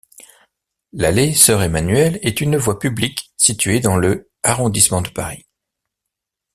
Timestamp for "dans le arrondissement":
3.81-5.03